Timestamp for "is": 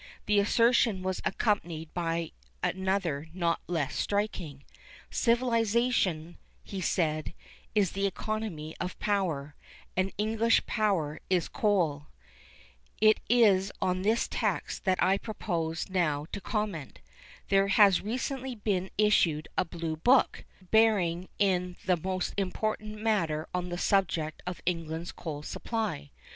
7.75-7.91, 11.29-11.47, 13.29-13.71